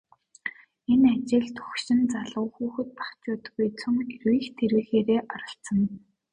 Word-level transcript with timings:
Энэ 0.93 1.07
ажилд 1.17 1.55
хөгшин 1.65 1.99
залуу, 2.13 2.47
хүүхэд 2.55 2.89
багачуудгүй 2.97 3.67
цөм 3.79 3.95
эрвийх 4.13 4.45
дэрвийхээрээ 4.57 5.21
оролцоно. 5.33 5.87